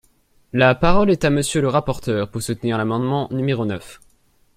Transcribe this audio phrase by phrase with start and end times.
[0.51, 3.99] La parole est à Monsieur le rapporteur, pour soutenir l’amendement numéro neuf.